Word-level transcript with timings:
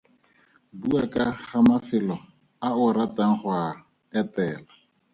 Bua 0.79 1.03
ka 1.13 1.25
ga 1.49 1.59
mafelo 1.67 2.15
a 2.67 2.69
o 2.83 2.87
ratang 2.97 3.35
go 3.39 3.49
a 3.63 3.63
etela. 4.19 4.69